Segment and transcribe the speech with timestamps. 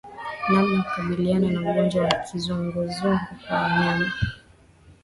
[0.49, 4.11] Namna ya kukabiliana na ugonjwa wa kizunguzungu kwa wanyama